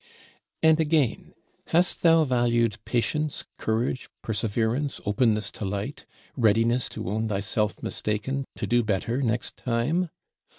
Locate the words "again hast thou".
0.79-2.23